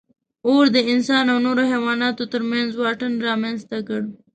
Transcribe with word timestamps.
اور 0.47 0.65
د 0.75 0.77
انسان 0.93 1.25
او 1.33 1.37
نورو 1.45 1.63
حیواناتو 1.71 2.23
تر 2.33 2.41
منځ 2.51 2.69
واټن 2.81 3.13
رامنځ 3.27 3.59
ته 3.69 3.77
کړ. 3.87 4.01